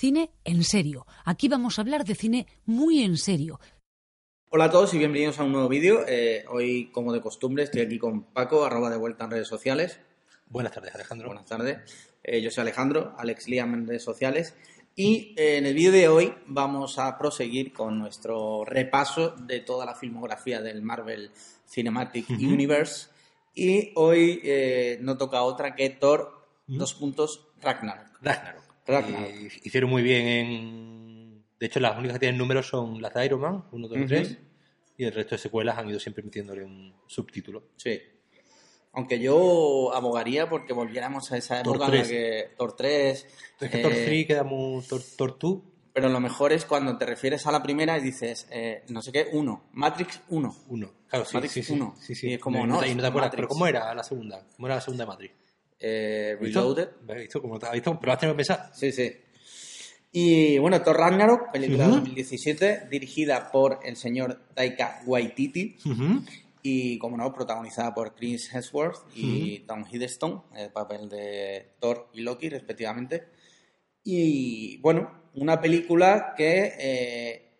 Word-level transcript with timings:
cine 0.00 0.30
en 0.44 0.64
serio. 0.64 1.06
Aquí 1.26 1.46
vamos 1.48 1.78
a 1.78 1.82
hablar 1.82 2.06
de 2.06 2.14
cine 2.14 2.46
muy 2.64 3.02
en 3.02 3.18
serio. 3.18 3.60
Hola 4.48 4.64
a 4.64 4.70
todos 4.70 4.94
y 4.94 4.98
bienvenidos 4.98 5.38
a 5.38 5.44
un 5.44 5.52
nuevo 5.52 5.68
vídeo. 5.68 6.06
Eh, 6.08 6.42
hoy, 6.48 6.90
como 6.90 7.12
de 7.12 7.20
costumbre, 7.20 7.64
estoy 7.64 7.82
aquí 7.82 7.98
con 7.98 8.24
Paco, 8.32 8.64
arroba 8.64 8.88
de 8.88 8.96
vuelta 8.96 9.24
en 9.24 9.32
redes 9.32 9.46
sociales. 9.46 10.00
Buenas 10.46 10.72
tardes, 10.72 10.94
Alejandro. 10.94 11.28
Buenas 11.28 11.44
tardes. 11.44 11.80
Eh, 12.22 12.40
yo 12.40 12.50
soy 12.50 12.62
Alejandro, 12.62 13.14
Alex 13.18 13.46
Liam 13.46 13.74
en 13.74 13.86
redes 13.86 14.02
sociales. 14.02 14.54
Y 14.96 15.34
eh, 15.36 15.58
en 15.58 15.66
el 15.66 15.74
vídeo 15.74 15.92
de 15.92 16.08
hoy 16.08 16.34
vamos 16.46 16.98
a 16.98 17.18
proseguir 17.18 17.74
con 17.74 17.98
nuestro 17.98 18.64
repaso 18.64 19.36
de 19.36 19.60
toda 19.60 19.84
la 19.84 19.94
filmografía 19.94 20.62
del 20.62 20.80
Marvel 20.80 21.30
Cinematic 21.68 22.30
Universe. 22.30 23.10
Y 23.54 23.92
hoy 23.96 24.98
no 25.02 25.18
toca 25.18 25.42
otra 25.42 25.74
que 25.74 25.90
Thor, 25.90 26.46
dos 26.66 26.94
puntos, 26.94 27.48
Ragnarok. 27.60 28.08
Ragnarok. 28.22 28.69
Hicieron 29.62 29.90
muy 29.90 30.02
bien 30.02 30.26
en... 30.26 31.44
De 31.58 31.66
hecho, 31.66 31.80
las 31.80 31.96
únicas 31.98 32.14
que 32.14 32.20
tienen 32.20 32.38
números 32.38 32.66
son 32.66 33.02
las 33.02 33.12
de 33.12 33.26
Iron 33.26 33.40
Man, 33.40 33.64
1, 33.70 33.88
2, 33.88 33.98
3. 34.06 34.38
Y 34.96 35.04
el 35.04 35.12
resto 35.12 35.34
de 35.34 35.38
secuelas 35.38 35.78
han 35.78 35.88
ido 35.88 36.00
siempre 36.00 36.22
metiéndole 36.22 36.64
un 36.64 36.94
subtítulo. 37.06 37.64
Sí. 37.76 38.00
Aunque 38.92 39.20
yo 39.20 39.94
abogaría 39.94 40.48
porque 40.48 40.72
volviéramos 40.72 41.30
a 41.32 41.36
esa 41.36 41.60
época 41.60 41.86
en 41.86 41.96
la 41.96 42.02
que 42.02 42.50
Thor 42.56 42.74
3. 42.74 43.26
Es 43.60 43.70
que 43.70 43.78
Thor 43.78 43.92
3 43.92 44.08
eh, 44.08 44.26
queda 44.26 44.42
muy. 44.42 44.82
Thor, 44.82 45.38
2. 45.38 45.58
Pero 45.92 46.08
lo 46.08 46.20
mejor 46.20 46.52
es 46.52 46.64
cuando 46.64 46.96
te 46.98 47.06
refieres 47.06 47.46
a 47.46 47.52
la 47.52 47.62
primera 47.62 47.98
y 47.98 48.00
dices, 48.00 48.46
eh, 48.50 48.84
no 48.88 49.02
sé 49.02 49.12
qué, 49.12 49.28
1. 49.32 49.70
Matrix 49.72 50.20
1. 50.28 50.56
1. 50.68 50.92
Claro, 51.08 51.24
sí. 51.24 51.34
Matrix 51.34 51.66
sí, 51.66 51.72
1. 51.72 51.94
Sí, 52.00 52.14
sí. 52.14 52.28
Y 52.28 52.34
es 52.34 52.40
como, 52.40 52.66
no, 52.66 52.80
no, 52.80 52.80
te 52.80 53.06
acuerdas, 53.06 53.32
pero 53.34 53.48
¿cómo 53.48 53.66
era 53.66 53.94
la 53.94 54.02
segunda? 54.02 54.44
¿Cómo 54.56 54.66
era 54.66 54.76
la 54.76 54.80
segunda 54.80 55.04
de 55.04 55.08
Matrix? 55.08 55.34
Eh, 55.80 56.36
Reloaded. 56.38 56.88
¿Visto? 57.16 57.40
¿Cómo 57.40 57.58
te 57.58 57.66
has 57.66 57.72
visto? 57.72 57.98
Pero 57.98 58.12
has 58.12 58.18
tenido 58.18 58.34
que 58.34 58.44
pensar. 58.44 58.70
Sí, 58.74 58.92
sí. 58.92 59.10
Y 60.12 60.58
bueno, 60.58 60.82
Thor 60.82 60.96
Ragnarok, 60.96 61.52
película 61.52 61.86
de 61.86 61.92
2017, 61.92 62.88
dirigida 62.90 63.50
por 63.50 63.78
el 63.84 63.96
señor 63.96 64.42
Taika 64.54 65.02
Waititi. 65.06 65.76
Y, 66.62 66.98
como 66.98 67.16
no, 67.16 67.32
protagonizada 67.32 67.94
por 67.94 68.14
Chris 68.14 68.52
Hemsworth 68.52 68.98
y 69.14 69.60
Tom 69.60 69.84
Hiddleston, 69.90 70.42
el 70.56 70.70
papel 70.70 71.08
de 71.08 71.74
Thor 71.80 72.10
y 72.12 72.20
Loki, 72.20 72.50
respectivamente. 72.50 73.28
Y, 74.04 74.78
bueno, 74.78 75.30
una 75.34 75.60
película 75.60 76.34
que 76.36 76.74
eh, 76.78 77.52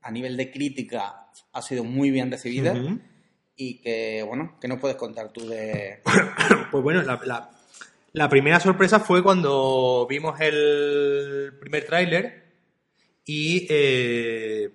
a 0.00 0.10
nivel 0.10 0.36
de 0.36 0.50
crítica 0.50 1.30
ha 1.52 1.62
sido 1.62 1.84
muy 1.84 2.10
bien 2.10 2.30
recibida. 2.30 2.74
Y 3.54 3.74
que, 3.82 4.24
bueno, 4.26 4.56
¿qué 4.58 4.68
nos 4.68 4.80
puedes 4.80 4.96
contar 4.96 5.32
tú 5.32 5.46
de...? 5.46 6.00
pues 6.72 6.82
bueno, 6.82 7.02
la, 7.02 7.20
la 7.26 7.59
primera 8.28 8.60
sorpresa 8.60 9.00
fue 9.00 9.22
cuando 9.22 10.06
vimos 10.08 10.40
el 10.40 11.52
primer 11.60 11.84
tráiler 11.84 12.44
y 13.24 13.66
eh, 13.70 14.70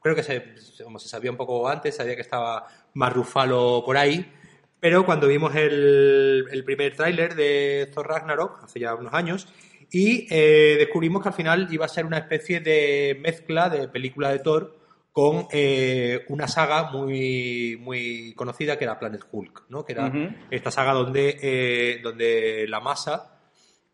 creo 0.00 0.14
que 0.14 0.22
se, 0.22 0.54
como 0.82 0.98
se 0.98 1.08
sabía 1.08 1.30
un 1.30 1.36
poco 1.36 1.68
antes, 1.68 1.96
sabía 1.96 2.14
que 2.16 2.22
estaba 2.22 2.66
más 2.94 3.12
Rufalo 3.12 3.82
por 3.84 3.96
ahí, 3.96 4.32
pero 4.80 5.04
cuando 5.04 5.28
vimos 5.28 5.54
el, 5.54 6.62
primer 6.64 6.96
tráiler 6.96 7.34
de 7.34 7.90
Thor 7.92 8.08
Ragnarok, 8.08 8.64
hace 8.64 8.80
ya 8.80 8.94
unos 8.94 9.12
años, 9.12 9.46
y 9.90 10.26
eh, 10.30 10.76
descubrimos 10.78 11.22
que 11.22 11.28
al 11.28 11.34
final 11.34 11.68
iba 11.70 11.84
a 11.84 11.88
ser 11.88 12.06
una 12.06 12.18
especie 12.18 12.60
de 12.60 13.18
mezcla 13.20 13.68
de 13.68 13.88
película 13.88 14.30
de 14.30 14.38
Thor 14.38 14.79
con 15.12 15.48
eh, 15.50 16.24
una 16.28 16.46
saga 16.46 16.90
muy, 16.90 17.76
muy 17.80 18.32
conocida 18.34 18.78
que 18.78 18.84
era 18.84 18.98
Planet 18.98 19.24
Hulk, 19.30 19.64
¿no? 19.68 19.84
que 19.84 19.92
era 19.92 20.12
esta 20.50 20.70
saga 20.70 20.92
donde, 20.92 21.36
eh, 21.42 22.00
donde 22.02 22.66
la 22.68 22.80
masa 22.80 23.40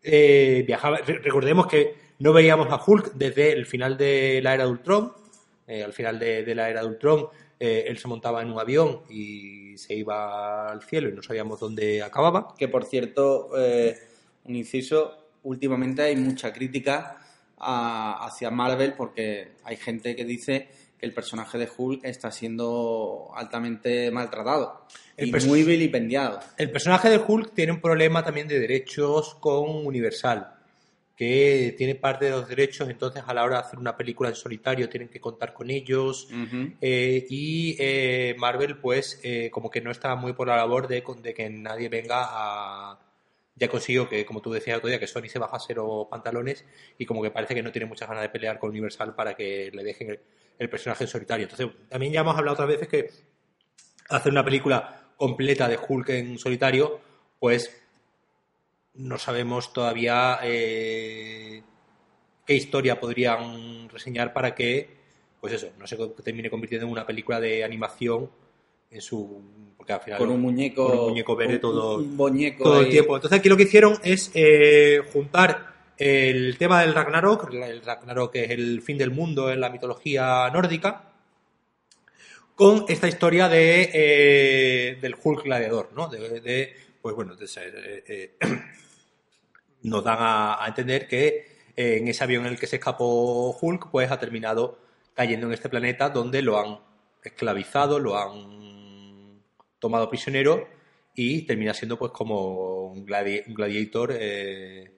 eh, 0.03 0.63
viajaba. 0.65 0.97
recordemos 0.97 1.67
que 1.67 1.95
no 2.19 2.33
veíamos 2.33 2.67
a 2.71 2.79
Hulk 2.83 3.13
desde 3.13 3.51
el 3.51 3.65
final 3.65 3.97
de 3.97 4.41
la 4.43 4.53
era 4.53 4.65
de 4.65 4.71
Ultron. 4.71 5.13
al 5.67 5.93
final 5.93 6.19
de, 6.19 6.55
la 6.55 6.69
era 6.69 6.81
de 6.81 6.87
Ultron, 6.87 7.27
él 7.59 7.97
se 7.97 8.07
montaba 8.07 8.41
en 8.43 8.51
un 8.51 8.59
avión 8.59 9.01
y 9.09 9.75
se 9.77 9.95
iba 9.95 10.69
al 10.69 10.83
cielo 10.83 11.09
y 11.09 11.13
no 11.13 11.23
sabíamos 11.23 11.59
dónde 11.59 12.03
acababa. 12.03 12.53
Que 12.57 12.67
por 12.67 12.85
cierto, 12.85 13.49
un 14.43 14.55
inciso, 14.55 15.29
últimamente 15.43 16.03
hay 16.03 16.15
mucha 16.15 16.53
crítica 16.53 17.17
hacia 17.59 18.51
Marvel 18.51 18.93
porque 18.93 19.53
hay 19.63 19.77
gente 19.77 20.15
que 20.15 20.25
dice 20.25 20.69
el 20.99 21.13
personaje 21.13 21.57
de 21.57 21.69
Hulk 21.75 22.03
está 22.03 22.31
siendo 22.31 23.29
altamente 23.35 24.09
maltratado 24.11 24.85
y 25.17 25.31
muy 25.31 25.63
vilipendiado. 25.63 26.39
El 26.57 26.71
personaje 26.71 27.09
de 27.09 27.17
Hulk 27.17 27.53
tiene 27.53 27.71
un 27.71 27.81
problema 27.81 28.23
también 28.23 28.47
de 28.47 28.59
derechos 28.59 29.35
con 29.35 29.85
Universal, 29.85 30.53
que 31.15 31.73
tiene 31.77 31.95
parte 31.95 32.25
de 32.25 32.31
los 32.31 32.47
derechos, 32.47 32.89
entonces 32.89 33.23
a 33.25 33.33
la 33.33 33.43
hora 33.43 33.57
de 33.57 33.61
hacer 33.63 33.79
una 33.79 33.97
película 33.97 34.29
en 34.29 34.35
solitario 34.35 34.89
tienen 34.89 35.09
que 35.09 35.19
contar 35.19 35.53
con 35.53 35.69
ellos 35.69 36.27
eh, 36.81 37.25
y 37.29 37.75
eh, 37.79 38.35
Marvel 38.37 38.77
pues 38.77 39.19
eh, 39.23 39.49
como 39.51 39.69
que 39.69 39.81
no 39.81 39.91
está 39.91 40.15
muy 40.15 40.33
por 40.33 40.47
la 40.47 40.57
labor 40.57 40.87
de, 40.87 41.03
de 41.21 41.33
que 41.33 41.49
nadie 41.49 41.89
venga 41.89 42.21
a 42.21 42.99
ya 43.57 43.67
consiguió 43.67 44.07
que, 44.07 44.23
como 44.25 44.41
tú 44.41 44.51
decías 44.51 44.77
otro 44.77 44.89
día, 44.89 44.99
que 44.99 45.07
Sony 45.07 45.27
se 45.27 45.39
baja 45.39 45.57
cero 45.59 46.07
pantalones 46.09 46.63
y 46.97 47.05
como 47.05 47.23
que 47.23 47.31
parece 47.31 47.55
que 47.55 47.63
no 47.63 47.71
tiene 47.71 47.87
muchas 47.87 48.07
ganas 48.07 48.21
de 48.21 48.29
pelear 48.29 48.59
con 48.59 48.69
Universal 48.69 49.15
para 49.15 49.35
que 49.35 49.71
le 49.73 49.83
dejen 49.83 50.19
el, 50.57 50.69
personaje 50.69 51.03
en 51.03 51.09
solitario. 51.09 51.47
Entonces, 51.49 51.67
también 51.89 52.13
ya 52.13 52.21
hemos 52.21 52.37
hablado 52.37 52.53
otras 52.53 52.69
veces 52.69 52.87
que 52.87 53.09
hacer 54.09 54.31
una 54.31 54.43
película 54.43 55.11
completa 55.15 55.67
de 55.67 55.77
Hulk 55.77 56.09
en 56.09 56.37
solitario, 56.37 56.99
pues 57.39 57.75
no 58.93 59.17
sabemos 59.17 59.73
todavía 59.73 60.39
eh, 60.43 61.61
qué 62.45 62.53
historia 62.53 62.99
podrían 62.99 63.89
reseñar 63.89 64.33
para 64.33 64.55
que, 64.55 64.89
pues 65.39 65.53
eso, 65.53 65.69
no 65.77 65.85
se 65.85 65.97
termine 66.23 66.49
convirtiendo 66.49 66.85
en 66.85 66.91
una 66.91 67.05
película 67.05 67.39
de 67.39 67.63
animación 67.63 68.29
en 68.89 69.01
su 69.01 69.41
porque 69.75 69.93
al 69.93 69.99
final 69.99 70.19
con 70.19 70.29
un 70.29 70.41
muñeco 70.41 70.87
con 70.87 70.99
un 70.99 71.09
muñeco 71.09 71.35
verde 71.35 71.59
todo, 71.59 72.01
todo 72.01 72.79
el 72.79 72.89
tiempo 72.89 73.15
entonces 73.15 73.37
aquí 73.37 73.49
lo 73.49 73.57
que 73.57 73.63
hicieron 73.63 73.97
es 74.01 74.31
eh, 74.33 75.01
juntar 75.11 75.76
el 75.97 76.57
tema 76.57 76.81
del 76.81 76.93
Ragnarok, 76.93 77.51
el 77.53 77.81
Ragnarok 77.81 78.35
es 78.35 78.51
el 78.51 78.81
fin 78.81 78.97
del 78.97 79.11
mundo 79.11 79.51
en 79.51 79.61
la 79.61 79.69
mitología 79.69 80.49
nórdica, 80.51 81.13
con 82.55 82.85
esta 82.87 83.07
historia 83.07 83.47
de, 83.49 83.91
eh, 83.93 84.97
del 84.99 85.15
Hulk 85.21 85.43
gladiador, 85.43 85.91
¿no? 85.93 86.07
De, 86.07 86.75
pues 87.01 87.15
bueno, 87.15 87.33
eh, 87.39 88.03
eh, 88.07 88.37
nos 89.83 90.03
dan 90.03 90.17
a, 90.19 90.65
entender 90.67 91.07
que 91.07 91.57
en 91.75 92.07
ese 92.07 92.23
avión 92.23 92.45
en 92.45 92.53
el 92.53 92.59
que 92.59 92.65
se 92.67 92.77
escapó 92.77 93.55
Hulk, 93.61 93.91
pues 93.91 94.09
ha 94.09 94.19
terminado 94.19 94.79
cayendo 95.13 95.47
en 95.47 95.53
este 95.53 95.69
planeta 95.69 96.09
donde 96.09 96.41
lo 96.41 96.59
han 96.59 96.79
esclavizado, 97.23 97.99
lo 97.99 98.17
han 98.17 99.41
tomado 99.79 100.09
prisionero 100.09 100.67
y 101.15 101.43
termina 101.43 101.73
siendo 101.73 101.97
pues 101.97 102.11
como 102.11 102.91
un, 102.91 103.05
gladiator 103.05 104.15
eh, 104.19 104.96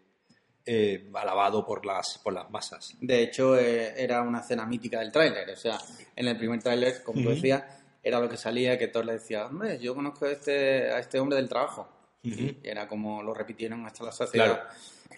alabado 1.13 1.65
por 1.65 1.85
las, 1.85 2.19
por 2.23 2.33
las 2.33 2.49
masas. 2.49 2.95
De 3.01 3.23
hecho, 3.23 3.57
eh, 3.57 3.93
era 3.97 4.21
una 4.21 4.39
escena 4.39 4.65
mítica 4.65 4.99
del 4.99 5.11
tráiler. 5.11 5.49
O 5.49 5.55
sea, 5.55 5.77
en 6.15 6.27
el 6.27 6.37
primer 6.37 6.61
tráiler, 6.61 7.03
como 7.03 7.21
tú 7.21 7.29
decías, 7.29 7.63
era 8.03 8.19
lo 8.19 8.29
que 8.29 8.37
salía 8.37 8.77
que 8.77 8.87
Thor 8.87 9.05
le 9.05 9.13
decía, 9.13 9.45
hombre, 9.45 9.79
yo 9.79 9.95
conozco 9.95 10.25
a 10.25 10.31
este, 10.31 10.91
a 10.91 10.99
este 10.99 11.19
hombre 11.19 11.37
del 11.37 11.49
trabajo. 11.49 11.89
Y 12.21 12.57
era 12.63 12.87
como 12.87 13.23
lo 13.23 13.33
repitieron 13.33 13.85
hasta 13.85 14.03
la 14.03 14.11
saciedad. 14.11 14.63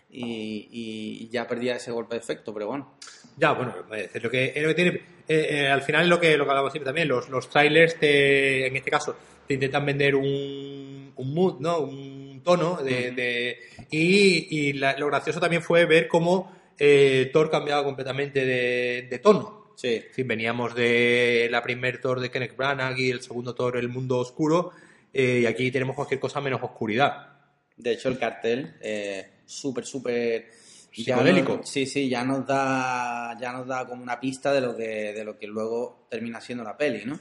Y, 0.10 1.28
ya 1.30 1.48
perdía 1.48 1.76
ese 1.76 1.92
golpe 1.92 2.16
de 2.16 2.22
efecto, 2.22 2.54
pero 2.54 2.68
bueno. 2.68 2.94
Ya, 3.38 3.54
bueno, 3.54 3.74
es 3.92 4.22
lo 4.22 4.30
que, 4.30 4.54
es 4.56 4.62
lo 4.62 4.70
que 4.70 4.76
tiene. 4.76 5.02
Eh, 5.28 5.68
al 5.68 5.82
final 5.82 6.10
lo 6.10 6.20
que, 6.20 6.38
lo 6.38 6.44
que 6.44 6.50
hablamos 6.52 6.72
siempre 6.72 6.90
también. 6.90 7.08
Los, 7.08 7.30
los 7.30 7.50
trailers, 7.50 7.96
en 8.02 8.76
este 8.76 8.92
caso, 8.92 9.16
te 9.48 9.56
intentan 9.56 9.86
vender 9.86 10.16
un, 10.16 11.14
un 11.16 11.34
mood, 11.34 11.60
¿no? 11.60 11.80
Un 11.80 12.11
tono 12.44 12.78
de, 12.78 13.60
y, 13.90 14.74
lo 14.74 15.08
gracioso 15.08 15.40
también 15.40 15.62
fue 15.62 15.86
ver 15.86 16.08
cómo 16.08 16.52
eh, 16.78 17.30
Thor 17.34 17.50
cambiaba 17.50 17.84
completamente 17.84 18.46
de, 18.46 19.20
tono. 19.20 19.62
Sí. 19.76 20.04
veníamos 20.24 20.76
de 20.76 21.48
la 21.50 21.64
primer 21.64 22.00
Thor 22.00 22.20
de 22.20 22.30
Kenneth 22.30 22.56
Branagh 22.56 23.00
y 23.00 23.10
el 23.10 23.22
segundo 23.22 23.56
Thor 23.56 23.78
El 23.78 23.90
Mundo 23.90 24.20
Oscuro 24.20 24.72
eh, 25.14 25.40
y 25.42 25.46
aquí 25.46 25.72
tenemos 25.72 25.96
cualquier 25.96 26.20
cosa 26.20 26.40
menos 26.40 26.62
oscuridad. 26.64 27.30
De 27.76 27.94
hecho, 27.94 28.10
el 28.10 28.20
cartel, 28.20 28.76
eh, 28.82 29.42
súper, 29.46 29.86
súper 29.86 30.50
psicodélico. 30.92 31.62
sí, 31.64 31.86
sí, 31.86 32.10
ya 32.10 32.24
nos 32.24 32.46
da 32.46 33.38
ya 33.40 33.52
nos 33.54 33.66
da 33.66 33.88
como 33.88 34.04
una 34.04 34.20
pista 34.20 34.54
de 34.54 34.62
lo 34.62 34.76
que 34.76 35.14
de 35.14 35.24
lo 35.24 35.38
que 35.38 35.48
luego 35.48 36.06
termina 36.10 36.40
siendo 36.42 36.64
la 36.64 36.78
peli, 36.78 37.06
¿no? 37.06 37.18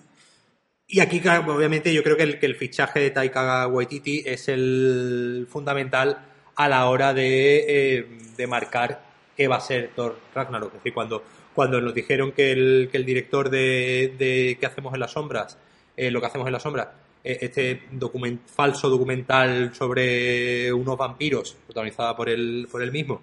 Y 0.92 0.98
aquí, 0.98 1.22
obviamente, 1.46 1.94
yo 1.94 2.02
creo 2.02 2.16
que 2.16 2.24
el, 2.24 2.40
que 2.40 2.46
el 2.46 2.56
fichaje 2.56 2.98
de 2.98 3.10
Taika 3.12 3.68
Waititi 3.68 4.24
es 4.26 4.48
el 4.48 5.46
fundamental 5.48 6.26
a 6.56 6.68
la 6.68 6.88
hora 6.88 7.14
de, 7.14 7.64
eh, 7.68 8.06
de 8.36 8.46
marcar 8.48 9.00
qué 9.36 9.46
va 9.46 9.56
a 9.56 9.60
ser 9.60 9.92
Thor 9.94 10.18
Ragnarok. 10.34 10.74
Es 10.74 10.80
decir, 10.80 10.92
cuando, 10.92 11.22
cuando 11.54 11.80
nos 11.80 11.94
dijeron 11.94 12.32
que 12.32 12.50
el, 12.50 12.88
que 12.90 12.96
el 12.96 13.04
director 13.04 13.50
de, 13.50 14.16
de 14.18 14.56
¿Qué 14.58 14.66
hacemos 14.66 14.92
en 14.92 14.98
las 14.98 15.12
sombras? 15.12 15.56
Eh, 15.96 16.10
lo 16.10 16.20
que 16.20 16.26
hacemos 16.26 16.48
en 16.48 16.54
las 16.54 16.62
sombras, 16.64 16.88
eh, 17.22 17.38
este 17.40 17.82
document, 17.92 18.40
falso 18.48 18.88
documental 18.88 19.72
sobre 19.72 20.72
unos 20.72 20.98
vampiros, 20.98 21.56
protagonizada 21.66 22.16
por 22.16 22.28
él, 22.28 22.66
por 22.68 22.82
él 22.82 22.90
mismo, 22.90 23.22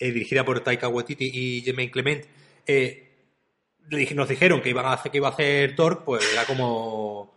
dirigida 0.00 0.44
por 0.44 0.58
Taika 0.58 0.88
Waititi 0.88 1.30
y 1.32 1.62
Jermaine 1.62 1.92
Clement, 1.92 2.24
nos 3.90 4.28
dijeron 4.28 4.60
que 4.60 4.70
iban 4.70 4.86
a 4.86 4.94
hacer 4.94 5.12
que 5.12 5.18
iba 5.18 5.28
a 5.28 5.32
hacer 5.32 5.74
Thor, 5.76 6.04
pues 6.04 6.24
era 6.32 6.44
como 6.44 7.32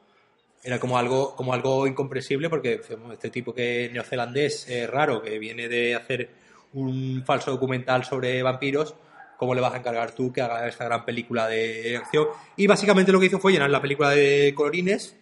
era 0.64 0.80
como 0.80 0.98
algo 0.98 1.36
como 1.36 1.54
algo 1.54 1.88
incomprensible 1.88 2.50
porque 2.50 2.82
este 3.12 3.30
tipo 3.30 3.54
que 3.54 3.90
neozelandés 3.92 4.68
raro 4.90 5.22
que 5.22 5.40
viene 5.40 5.68
de 5.68 5.96
hacer 5.96 6.30
un 6.74 7.24
falso 7.26 7.52
documental 7.52 8.04
sobre 8.04 8.42
vampiros 8.42 8.96
cómo 9.38 9.54
le 9.54 9.62
vas 9.62 9.74
a 9.74 9.78
encargar 9.78 10.12
tú 10.12 10.34
que 10.34 10.42
haga 10.42 10.68
esta 10.68 10.86
gran 10.86 11.06
película 11.06 11.48
de 11.48 11.98
acción 11.98 12.28
y 12.56 12.68
básicamente 12.68 13.12
lo 13.12 13.20
que 13.20 13.28
hizo 13.28 13.40
fue 13.40 13.54
llenar 13.54 13.70
la 13.70 13.82
película 13.82 14.10
de 14.10 14.54
colorines 14.56 15.16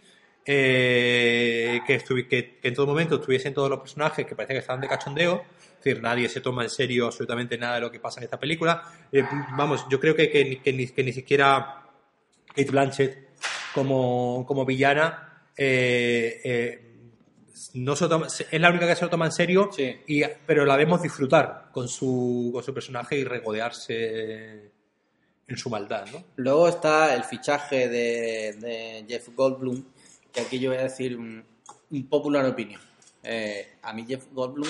eh, 0.47 1.81
que, 1.87 2.27
que, 2.27 2.59
en 2.61 2.73
todo 2.75 2.85
momento 2.85 3.15
estuviesen 3.15 3.53
todos 3.53 3.69
los 3.69 3.79
personajes 3.79 4.25
que 4.27 4.35
parece 4.35 4.53
que 4.53 4.59
estaban 4.59 4.79
de 4.79 4.87
cachondeo. 4.87 5.43
Decir, 5.85 6.01
nadie 6.01 6.27
se 6.27 6.41
toma 6.41 6.63
en 6.63 6.69
serio 6.71 7.05
absolutamente 7.05 7.57
nada 7.57 7.75
de 7.75 7.81
lo 7.81 7.91
que 7.91 7.99
pasa 7.99 8.19
en 8.19 8.23
esta 8.23 8.39
película. 8.39 8.83
Eh, 9.11 9.23
vamos, 9.55 9.85
yo 9.89 9.99
creo 9.99 10.15
que, 10.15 10.31
que, 10.31 10.43
ni, 10.73 10.87
que, 10.87 11.03
ni, 11.03 11.13
siquiera 11.13 11.83
Kate 12.47 12.71
Blanchett 12.71 13.29
como, 13.73 14.43
como 14.47 14.65
villana 14.65 15.43
eh, 15.55 16.85
no 17.75 17.95
se 17.95 18.07
toma, 18.07 18.27
es 18.27 18.59
la 18.59 18.69
única 18.69 18.87
que 18.87 18.95
se 18.95 19.03
lo 19.03 19.11
toma 19.11 19.25
en 19.25 19.31
serio, 19.31 19.69
y, 20.07 20.23
pero 20.45 20.65
la 20.65 20.75
vemos 20.75 21.01
disfrutar 21.01 21.69
con 21.71 21.87
su, 21.87 22.49
con 22.53 22.63
su 22.63 22.73
personaje 22.73 23.17
y 23.17 23.23
regodearse 23.23 24.71
en 25.47 25.57
su 25.57 25.69
maldad. 25.69 26.05
¿no? 26.11 26.23
Luego 26.37 26.67
está 26.67 27.13
el 27.13 27.23
fichaje 27.23 27.89
de, 27.89 28.53
de 28.53 29.05
Jeff 29.07 29.29
Goldblum, 29.35 29.83
que 30.31 30.41
aquí 30.41 30.59
yo 30.59 30.71
voy 30.71 30.79
a 30.79 30.83
decir 30.83 31.17
un, 31.17 31.43
popular 32.09 32.45
opinión. 32.45 32.81
Eh, 33.23 33.75
a 33.81 33.93
mí 33.93 34.05
Jeff 34.07 34.25
Goldblum, 34.31 34.69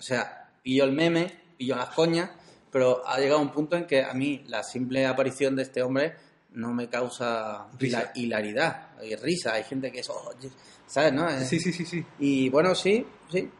o 0.00 0.02
sea, 0.02 0.48
pillo 0.62 0.84
el 0.84 0.92
meme, 0.92 1.30
pillo 1.58 1.76
las 1.76 1.90
coñas, 1.90 2.30
pero 2.72 3.06
ha 3.06 3.18
llegado 3.18 3.40
un 3.40 3.52
punto 3.52 3.76
en 3.76 3.86
que 3.86 4.02
a 4.02 4.14
mí 4.14 4.42
la 4.48 4.62
simple 4.62 5.06
aparición 5.06 5.54
de 5.54 5.62
este 5.64 5.82
hombre 5.82 6.14
no 6.54 6.72
me 6.72 6.88
causa 6.88 7.68
hilaridad 8.14 8.88
y 9.02 9.14
risa. 9.14 9.52
Hay 9.52 9.64
gente 9.64 9.92
que 9.92 10.00
es, 10.00 10.08
oh, 10.08 10.32
¿sabes? 10.86 11.12
No? 11.12 11.28
Sí, 11.44 11.60
sí, 11.60 11.70
sí, 11.70 11.84
sí. 11.84 12.04
Y 12.18 12.48
bueno, 12.48 12.74
sí, 12.74 13.06
sí, 13.30 13.50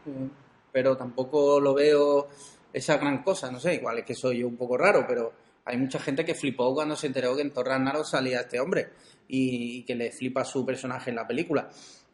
pero 0.71 0.97
tampoco 0.97 1.59
lo 1.59 1.75
veo 1.75 2.27
esa 2.73 2.97
gran 2.97 3.21
cosa, 3.21 3.51
no 3.51 3.59
sé, 3.59 3.75
igual 3.75 3.99
es 3.99 4.05
que 4.05 4.15
soy 4.15 4.39
yo 4.39 4.47
un 4.47 4.57
poco 4.57 4.77
raro, 4.77 5.05
pero 5.07 5.31
hay 5.65 5.77
mucha 5.77 5.99
gente 5.99 6.25
que 6.25 6.33
flipó 6.33 6.73
cuando 6.73 6.95
se 6.95 7.07
enteró 7.07 7.35
que 7.35 7.43
en 7.43 7.53
Ragnarok 7.53 8.05
salía 8.05 8.41
este 8.41 8.59
hombre 8.59 8.89
y, 9.27 9.83
que 9.83 9.95
le 9.95 10.11
flipa 10.11 10.43
su 10.43 10.65
personaje 10.65 11.11
en 11.11 11.17
la 11.17 11.27
película. 11.27 11.69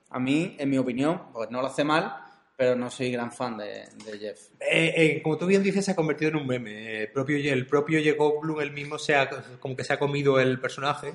A 0.10 0.20
mí, 0.20 0.56
en 0.60 0.70
mi 0.70 0.78
opinión, 0.78 1.32
pues 1.32 1.50
no 1.50 1.62
lo 1.62 1.68
hace 1.68 1.84
mal, 1.84 2.27
pero 2.58 2.76
no 2.76 2.90
soy 2.90 3.12
gran 3.12 3.32
fan 3.32 3.58
de, 3.58 3.86
Jeff. 4.20 4.50
Eh, 4.60 4.94
eh, 4.98 5.22
como 5.22 5.38
tú 5.38 5.46
bien 5.46 5.64
dices, 5.64 5.86
se 5.86 5.92
ha 5.92 5.96
convertido 5.96 6.32
en 6.32 6.38
un 6.38 6.48
meme. 6.48 7.04
El 7.04 7.12
propio, 7.12 7.38
el 7.38 7.66
propio 7.68 8.00
Jacob 8.04 8.42
Bloom, 8.42 8.62
el 8.62 8.72
mismo, 8.72 8.98
se 8.98 9.16
ha, 9.16 9.30
como 9.60 9.76
que 9.76 9.84
se 9.84 9.94
ha 9.94 10.00
comido 10.00 10.40
el 10.40 10.60
personaje. 10.60 11.14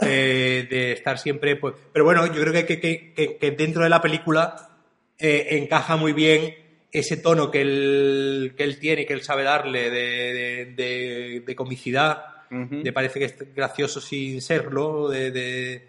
Eh, 0.00 0.66
de 0.68 0.92
estar 0.92 1.18
siempre. 1.18 1.54
Pues, 1.56 1.74
pero 1.92 2.04
bueno, 2.04 2.26
yo 2.26 2.40
creo 2.40 2.52
que, 2.66 2.80
que, 2.80 3.38
que, 3.38 3.50
dentro 3.52 3.84
de 3.84 3.90
la 3.90 4.00
película 4.00 4.70
encaja 5.18 5.94
muy 5.94 6.12
bien 6.12 6.56
ese 6.90 7.16
tono 7.16 7.52
que 7.52 7.60
él, 7.60 8.54
que 8.56 8.64
él 8.64 8.80
tiene, 8.80 9.06
que 9.06 9.12
él 9.12 9.22
sabe 9.22 9.44
darle 9.44 9.90
de, 9.90 10.74
de, 10.74 11.42
de 11.46 11.54
comicidad 11.54 12.32
me 12.52 12.92
parece 12.92 13.18
que 13.18 13.24
es 13.26 13.54
gracioso 13.54 14.00
sin 14.00 14.42
serlo, 14.42 15.08
de, 15.08 15.88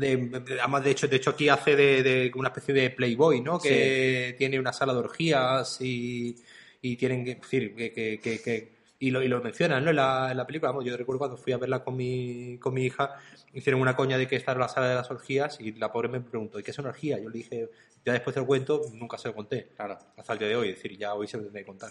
de, 0.00 0.42
además 0.60 0.82
de 0.82 0.90
hecho, 0.90 1.06
de 1.06 1.16
hecho 1.16 1.30
aquí 1.30 1.48
hace 1.48 1.76
de, 1.76 2.32
una 2.34 2.48
especie 2.48 2.74
de 2.74 2.90
playboy, 2.90 3.40
¿no? 3.40 3.58
Que 3.58 4.34
tiene 4.36 4.58
una 4.58 4.72
sala 4.72 4.92
de 4.92 4.98
orgías 4.98 5.80
y, 5.80 6.36
y 6.82 6.96
tienen 6.96 7.24
que 7.24 7.36
decir 7.36 7.74
que, 7.74 7.92
que, 7.92 8.18
que, 8.18 8.80
y 8.98 9.10
lo, 9.10 9.22
y 9.22 9.28
lo 9.28 9.40
mencionan 9.40 9.84
¿no? 9.84 9.90
en, 9.90 9.96
la, 9.96 10.30
en 10.30 10.36
la 10.36 10.46
película. 10.46 10.72
Vamos, 10.72 10.84
yo 10.84 10.96
recuerdo 10.96 11.18
cuando 11.18 11.36
fui 11.36 11.52
a 11.52 11.58
verla 11.58 11.82
con 11.82 11.96
mi, 11.96 12.58
con 12.58 12.74
mi 12.74 12.84
hija, 12.84 13.16
hicieron 13.52 13.80
una 13.80 13.96
coña 13.96 14.18
de 14.18 14.26
que 14.26 14.36
esta 14.36 14.52
era 14.52 14.60
la 14.60 14.68
sala 14.68 14.88
de 14.88 14.94
las 14.94 15.10
orgías 15.10 15.60
y 15.60 15.72
la 15.72 15.90
pobre 15.90 16.08
me 16.08 16.20
preguntó, 16.20 16.58
¿y 16.58 16.62
qué 16.62 16.70
es 16.70 16.78
una 16.78 16.90
orgía? 16.90 17.18
Yo 17.18 17.28
le 17.28 17.38
dije, 17.38 17.70
ya 18.04 18.12
después 18.12 18.34
del 18.34 18.46
cuento, 18.46 18.82
nunca 18.94 19.18
se 19.18 19.28
lo 19.28 19.34
conté. 19.34 19.68
Claro. 19.76 19.98
Hasta 20.16 20.32
el 20.34 20.38
día 20.38 20.48
de 20.48 20.56
hoy, 20.56 20.68
es 20.70 20.76
decir, 20.76 20.98
ya 20.98 21.14
hoy 21.14 21.26
se 21.26 21.36
lo 21.36 21.44
tendré 21.44 21.62
que 21.62 21.66
contar. 21.66 21.90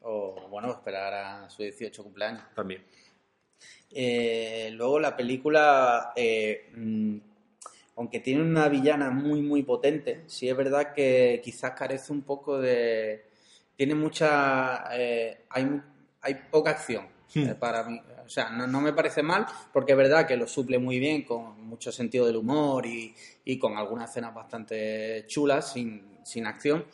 O, 0.00 0.48
bueno, 0.48 0.70
esperar 0.70 1.14
a 1.14 1.50
su 1.50 1.62
18 1.62 2.02
cumpleaños. 2.02 2.42
También. 2.54 2.82
Eh, 3.90 4.70
luego 4.72 5.00
la 5.00 5.16
película, 5.16 6.12
eh, 6.16 6.70
mm, 6.74 7.16
aunque 7.96 8.20
tiene 8.20 8.42
una 8.42 8.68
villana 8.68 9.10
muy, 9.10 9.40
muy 9.42 9.62
potente, 9.62 10.22
sí 10.26 10.48
es 10.48 10.56
verdad 10.56 10.92
que 10.92 11.40
quizás 11.42 11.72
carece 11.72 12.12
un 12.12 12.22
poco 12.22 12.60
de... 12.60 13.24
Tiene 13.74 13.94
mucha... 13.94 14.84
Eh, 14.92 15.46
hay, 15.50 15.80
hay 16.20 16.34
poca 16.50 16.70
acción 16.70 17.06
hmm. 17.34 17.52
para 17.58 17.84
mí. 17.84 18.00
O 18.24 18.28
sea, 18.28 18.50
no, 18.50 18.80
me 18.80 18.92
parece 18.92 19.22
mal, 19.22 19.46
porque 19.72 19.92
es 19.92 19.98
verdad 19.98 20.26
que 20.26 20.36
lo 20.36 20.46
suple 20.46 20.78
muy 20.78 20.98
bien, 20.98 21.22
con 21.22 21.64
mucho 21.64 21.92
sentido 21.92 22.26
del 22.26 22.36
humor 22.36 22.84
y, 22.84 23.14
y 23.44 23.58
con 23.58 23.76
algunas 23.76 24.10
escenas 24.10 24.34
bastante 24.34 25.24
chulas, 25.26 25.72
sin, 25.72 26.18
sin 26.24 26.46
acción 26.46 26.84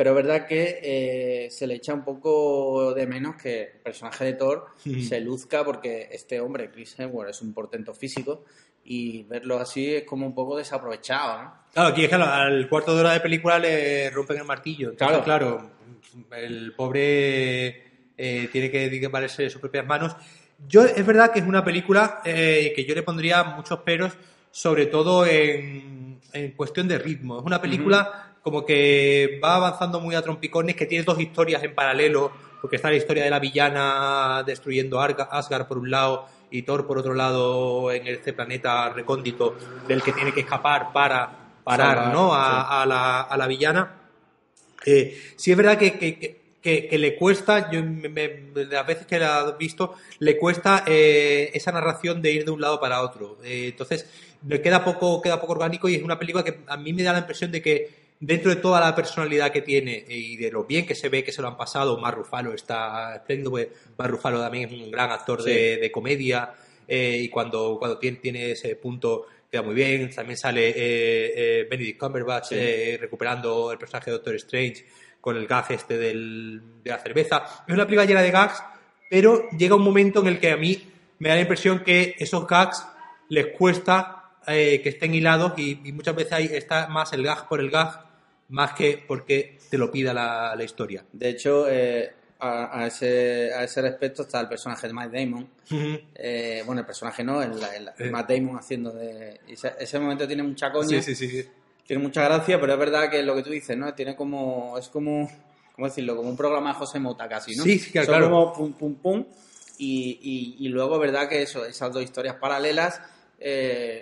pero 0.00 0.12
es 0.12 0.16
verdad 0.16 0.46
que 0.46 0.80
eh, 0.82 1.50
se 1.50 1.66
le 1.66 1.74
echa 1.74 1.92
un 1.92 2.02
poco 2.02 2.94
de 2.94 3.06
menos 3.06 3.36
que 3.36 3.64
el 3.64 3.80
personaje 3.82 4.24
de 4.24 4.32
Thor 4.32 4.68
se 4.82 5.20
luzca 5.20 5.62
porque 5.62 6.08
este 6.10 6.40
hombre, 6.40 6.70
Chris 6.70 6.98
Hemsworth, 6.98 7.28
es 7.28 7.42
un 7.42 7.52
portento 7.52 7.92
físico 7.92 8.46
y 8.92 9.22
verlo 9.22 9.60
así 9.60 9.94
es 9.94 10.02
como 10.02 10.26
un 10.26 10.34
poco 10.34 10.56
desaprovechado, 10.56 11.44
¿no? 11.44 11.52
Claro, 11.72 11.90
aquí 11.90 12.02
es 12.02 12.08
que 12.08 12.16
al 12.16 12.68
cuarto 12.68 12.92
de 12.92 13.00
hora 13.02 13.12
de 13.12 13.20
película 13.20 13.56
le 13.56 14.10
rompen 14.10 14.38
el 14.38 14.44
martillo. 14.44 14.96
claro, 14.96 15.22
claro, 15.22 15.70
el 16.32 16.72
pobre 16.74 17.68
eh, 18.18 18.48
tiene 18.50 18.68
que 18.68 19.06
valerse 19.06 19.48
sus 19.48 19.60
propias 19.60 19.86
manos. 19.86 20.16
Yo, 20.66 20.82
es 20.82 21.06
verdad 21.06 21.30
que 21.30 21.38
es 21.38 21.46
una 21.46 21.64
película 21.64 22.20
eh, 22.24 22.72
que 22.74 22.84
yo 22.84 22.96
le 22.96 23.04
pondría 23.04 23.44
muchos 23.44 23.78
peros, 23.78 24.12
sobre 24.50 24.86
todo 24.86 25.24
en, 25.24 26.18
cuestión 26.56 26.88
de 26.88 26.98
ritmo. 26.98 27.38
Es 27.38 27.44
una 27.44 27.60
película 27.60 28.34
como 28.42 28.66
que 28.66 29.38
va 29.40 29.54
avanzando 29.54 30.00
muy 30.00 30.16
a 30.16 30.22
trompicones, 30.22 30.74
que 30.74 30.86
tiene 30.86 31.04
dos 31.04 31.20
historias 31.20 31.62
en 31.62 31.76
paralelo, 31.76 32.32
porque 32.60 32.74
está 32.74 32.90
la 32.90 32.96
historia 32.96 33.22
de 33.22 33.30
la 33.30 33.38
villana 33.38 34.42
destruyendo 34.44 35.00
Asgard 35.00 35.68
por 35.68 35.78
un 35.78 35.92
lado 35.92 36.26
y 36.50 36.62
Thor 36.62 36.86
por 36.86 36.98
otro 36.98 37.14
lado 37.14 37.92
en 37.92 38.06
este 38.06 38.32
planeta 38.32 38.90
recóndito 38.90 39.56
del 39.86 40.02
que 40.02 40.12
tiene 40.12 40.32
que 40.32 40.40
escapar 40.40 40.92
para 40.92 41.40
parar 41.64 42.12
¿no? 42.12 42.34
a, 42.34 42.84
la, 42.86 43.22
a 43.22 43.36
la 43.36 43.46
villana. 43.46 43.96
Eh, 44.84 45.32
sí 45.36 45.50
es 45.50 45.56
verdad 45.56 45.78
que, 45.78 45.98
que, 46.62 46.98
le 46.98 47.16
cuesta, 47.16 47.70
yo 47.70 47.80
las 48.54 48.86
veces 48.86 49.06
que 49.06 49.18
la 49.18 49.54
he 49.54 49.58
visto, 49.58 49.94
le 50.18 50.38
cuesta 50.38 50.84
eh, 50.86 51.50
esa 51.54 51.72
narración 51.72 52.20
de 52.22 52.32
ir 52.32 52.44
de 52.44 52.50
un 52.50 52.60
lado 52.60 52.80
para 52.80 53.02
otro. 53.02 53.38
Eh, 53.44 53.68
entonces, 53.68 54.08
queda 54.62 54.84
poco, 54.84 55.20
queda 55.20 55.40
poco 55.40 55.52
orgánico 55.52 55.88
y 55.88 55.96
es 55.96 56.02
una 56.02 56.18
película 56.18 56.44
que 56.44 56.60
a 56.66 56.76
mí 56.76 56.92
me 56.92 57.02
da 57.02 57.12
la 57.12 57.20
impresión 57.20 57.50
de 57.50 57.62
que 57.62 57.99
dentro 58.20 58.50
de 58.50 58.56
toda 58.56 58.80
la 58.80 58.94
personalidad 58.94 59.50
que 59.50 59.62
tiene 59.62 60.04
y 60.06 60.36
de 60.36 60.50
lo 60.50 60.64
bien 60.64 60.86
que 60.86 60.94
se 60.94 61.08
ve 61.08 61.24
que 61.24 61.32
se 61.32 61.40
lo 61.40 61.48
han 61.48 61.56
pasado, 61.56 61.98
Mar 61.98 62.14
Rufalo 62.14 62.52
está 62.52 63.16
espléndido, 63.16 63.50
pues 63.50 63.68
Mar 63.96 64.10
Rufalo 64.10 64.38
también 64.38 64.68
es 64.68 64.72
un 64.78 64.90
gran 64.90 65.10
actor 65.10 65.42
de, 65.42 65.90
comedia 65.90 66.52
eh, 66.86 67.18
y 67.22 67.28
cuando, 67.30 67.76
cuando 67.78 67.98
tiene, 67.98 68.18
tiene, 68.18 68.50
ese 68.52 68.76
punto 68.76 69.26
queda 69.50 69.62
muy 69.62 69.74
bien. 69.74 70.10
También 70.14 70.36
sale 70.36 70.68
eh, 70.68 70.74
eh, 70.76 71.66
Benedict 71.68 71.98
Cumberbatch 71.98 72.52
recuperando 73.00 73.72
el 73.72 73.78
personaje 73.78 74.10
de 74.10 74.16
Doctor 74.18 74.34
Strange 74.34 74.84
con 75.20 75.36
el 75.36 75.46
gag 75.46 75.70
este 75.70 75.96
del, 75.96 76.60
de 76.84 76.90
la 76.90 76.98
cerveza. 76.98 77.44
Es 77.66 77.74
una 77.74 77.86
película 77.86 78.04
llena 78.04 78.22
de 78.22 78.30
gags, 78.30 78.62
pero 79.08 79.48
llega 79.50 79.74
un 79.74 79.82
momento 79.82 80.20
en 80.20 80.26
el 80.26 80.38
que 80.38 80.50
a 80.50 80.56
mí 80.58 80.82
me 81.18 81.30
da 81.30 81.36
la 81.36 81.42
impresión 81.42 81.82
que 81.82 82.14
esos 82.18 82.46
gags 82.46 82.86
les 83.30 83.46
cuesta 83.56 84.16
que 84.46 84.82
estén 84.84 85.14
hilados 85.14 85.56
y, 85.58 85.76
muchas 85.92 86.16
veces 86.16 86.32
ahí 86.32 86.50
está 86.52 86.88
más 86.88 87.12
el 87.12 87.22
gag 87.22 87.46
por 87.46 87.60
el 87.60 87.70
gag 87.70 88.09
más 88.50 88.74
que 88.74 89.02
porque 89.06 89.58
te 89.70 89.78
lo 89.78 89.90
pida 89.90 90.12
la, 90.12 90.54
la 90.56 90.64
historia. 90.64 91.04
De 91.12 91.30
hecho, 91.30 91.68
eh, 91.68 92.12
a, 92.40 92.86
ese, 92.86 93.52
a 93.54 93.64
ese 93.64 93.82
respecto 93.82 94.22
está 94.22 94.40
el 94.40 94.48
personaje 94.48 94.86
de 94.86 94.92
Matt 94.92 95.12
Damon. 95.12 95.48
Eh, 96.14 96.62
bueno, 96.66 96.80
el 96.80 96.86
personaje 96.86 97.22
no, 97.22 97.42
el, 97.42 97.52
eh. 97.98 98.10
Matt 98.10 98.30
Damon 98.30 98.56
haciendo 98.56 98.92
de... 98.92 99.40
Ese, 99.46 99.98
momento 99.98 100.26
tiene 100.26 100.42
mucha 100.42 100.72
coña. 100.72 101.00
Sí, 101.00 101.14
sí, 101.14 101.28
sí, 101.28 101.48
Tiene 101.86 102.02
mucha 102.02 102.24
gracia, 102.24 102.60
pero 102.60 102.72
es 102.72 102.78
verdad 102.78 103.10
que 103.10 103.22
lo 103.22 103.34
que 103.36 103.42
tú 103.42 103.50
dices, 103.50 103.76
¿no? 103.76 103.94
Tiene 103.94 104.16
como... 104.16 104.76
Es 104.78 104.88
como... 104.88 105.30
¿Cómo 105.74 105.86
decirlo? 105.86 106.16
Como 106.16 106.28
un 106.28 106.36
programa 106.36 106.72
de 106.72 106.78
José 106.78 106.98
Mota 106.98 107.28
casi, 107.28 107.56
¿no? 107.56 107.62
Sí, 107.62 107.78
sí, 107.78 107.90
claro. 107.90 108.28
como 108.28 108.52
pum, 108.52 108.72
pum, 108.72 108.94
pum. 108.96 109.24
Y, 109.78 110.18
y, 110.20 110.66
y 110.66 110.68
luego, 110.68 110.98
¿verdad? 110.98 111.26
Que 111.26 111.42
eso, 111.42 111.64
esas 111.64 111.90
dos 111.92 112.02
historias 112.02 112.34
paralelas 112.36 113.00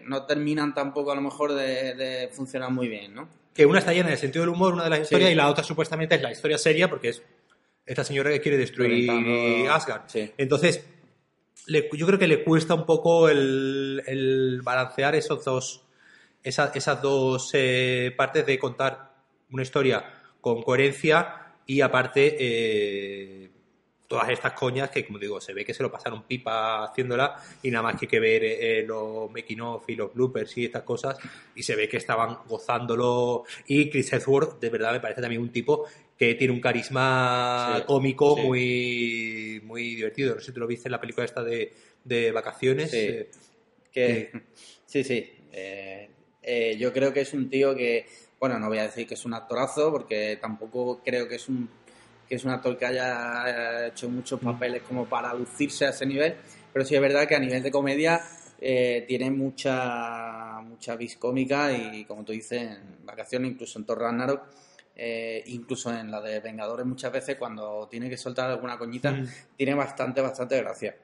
no 0.07 0.25
terminan 0.27 0.75
tampoco 0.75 1.13
a 1.13 1.15
lo 1.15 1.21
mejor 1.21 1.53
de, 1.53 1.95
de 1.95 2.29
funcionar 2.33 2.73
muy 2.73 2.89
bien, 2.89 3.15
¿no? 3.15 3.29
Que 3.59 3.67
una 3.67 3.81
está 3.81 3.93
llena 3.93 4.07
en 4.07 4.13
el 4.13 4.19
sentido 4.19 4.45
del 4.45 4.51
humor, 4.51 4.73
una 4.73 4.85
de 4.85 4.91
las 4.91 5.01
historias, 5.01 5.33
y 5.33 5.35
la 5.35 5.49
otra 5.49 5.65
supuestamente 5.65 6.15
es 6.15 6.23
la 6.23 6.31
historia 6.31 6.57
seria, 6.57 6.89
porque 6.89 7.09
es 7.09 7.25
esta 7.85 8.05
señora 8.05 8.31
que 8.31 8.41
quiere 8.41 8.57
destruir 8.57 9.11
Asgard. 9.69 10.03
Entonces, 10.37 10.85
yo 11.67 12.07
creo 12.07 12.21
que 12.21 12.29
le 12.29 12.45
cuesta 12.45 12.75
un 12.75 12.87
poco 12.87 13.29
el, 13.29 14.61
balancear 14.63 15.17
esos 15.17 15.45
dos, 15.45 15.83
esas 16.41 17.03
dos 17.03 17.51
eh, 17.55 18.15
partes 18.17 18.47
de 18.47 18.61
contar 18.61 19.11
una 19.51 19.65
historia 19.65 20.05
con 20.41 20.63
coherencia 20.63 21.57
y 21.67 21.81
aparte 21.81 22.37
eh, 22.39 23.51
todas 24.09 24.31
estas 24.31 24.55
coñas 24.55 24.91
que, 24.91 25.05
como 25.07 25.19
digo, 25.19 25.39
se 25.41 25.53
ve 25.53 25.65
que 25.65 25.75
se 25.75 25.83
lo 25.83 25.93
pasaron 25.93 26.23
pipa 26.25 26.83
haciéndola 26.85 27.37
y 27.63 27.71
nada 27.71 27.83
más 27.83 28.01
que 28.01 28.09
que 28.09 28.19
ver 28.19 28.43
eh, 28.43 28.83
los 28.87 29.31
making 29.31 29.61
of 29.61 29.89
y 29.89 29.95
los 29.97 30.13
bloopers 30.15 30.57
y 30.57 30.65
estas 30.65 30.83
cosas 30.83 31.17
y 31.55 31.63
se 31.63 31.77
ve 31.77 31.89
que 31.91 31.99
estaban 31.99 32.39
gozándolo 32.49 33.45
y 33.67 33.91
Chris 33.91 34.11
Hemsworth 34.15 34.59
de 34.61 34.71
verdad 34.71 34.93
me 34.93 35.01
parece 35.01 35.21
también 35.21 35.43
un 35.43 35.53
tipo 35.53 35.85
que 36.19 36.35
tiene 36.37 36.55
un 36.55 36.61
carisma 36.61 37.77
Sí, 37.77 37.83
cómico 37.87 38.35
sí. 38.35 38.43
muy 38.43 39.61
muy 39.65 39.95
divertido. 39.95 40.35
No 40.35 40.41
sé 40.41 40.47
si 40.47 40.53
tú 40.53 40.61
lo 40.61 40.67
viste 40.67 40.89
en 40.89 40.93
la 40.93 41.01
película 41.01 41.25
esta 41.27 41.45
de, 41.45 41.73
de 42.03 42.33
vacaciones. 42.33 42.91
Sí. 42.91 42.97
eh, 42.99 43.31
Que, 43.93 44.31
sí, 44.87 45.05
sí. 45.05 45.31
Eh, 45.53 46.77
yo 46.79 46.93
creo 46.95 47.13
que 47.13 47.21
es 47.21 47.35
un 47.35 47.51
tío 47.51 47.75
que, 47.75 48.07
bueno, 48.41 48.59
no 48.59 48.69
voy 48.69 48.79
a 48.79 48.85
decir 48.85 49.07
que 49.07 49.15
es 49.15 49.25
un 49.27 49.35
actorazo, 49.35 49.91
porque 49.93 50.39
tampoco 50.41 51.03
creo 51.05 51.29
que 51.29 51.35
es 51.37 51.47
un 51.49 51.69
que 52.29 52.35
es 52.35 52.45
un 52.45 52.51
actor 52.51 52.77
que 52.77 52.87
haya 52.87 53.45
eh, 53.85 53.89
hecho 53.89 54.09
muchos 54.09 54.39
papeles 54.41 54.83
como 54.83 55.07
para 55.07 55.33
lucirse 55.35 55.87
a 55.87 55.91
ese 55.91 56.05
nivel, 56.07 56.37
pero 56.73 56.85
sí 56.85 56.95
es 56.95 57.01
verdad 57.01 57.27
que 57.27 57.35
a 57.35 57.39
nivel 57.39 57.63
de 57.63 57.71
comedia 57.71 58.21
eh, 58.61 59.05
tiene 59.09 59.31
mucha 59.31 60.61
mucha 60.63 60.97
vis 60.97 61.17
cómica 61.17 61.73
y 61.73 62.05
como 62.05 62.25
tú 62.25 62.33
dices, 62.33 62.61
en 62.63 63.05
vacaciones, 63.07 63.53
incluso 63.53 63.79
en 63.79 63.87
Thor 63.87 63.99
Ragnarok, 64.01 64.43
eh, 64.97 65.43
incluso 65.47 65.93
en 65.97 66.11
la 66.11 66.21
de 66.21 66.41
Vengadores 66.41 66.85
muchas 66.85 67.13
veces 67.13 67.37
cuando 67.37 67.87
tiene 67.91 68.11
que 68.11 68.17
soltar 68.17 68.51
alguna 68.51 68.77
coñita, 68.77 69.13
Mm. 69.13 69.27
tiene 69.57 69.75
bastante, 69.75 70.21
bastante 70.21 70.59
gracia. 70.61 70.97